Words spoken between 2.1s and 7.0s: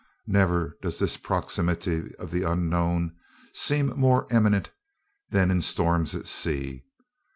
of the unknown seem more imminent than in storms at sea.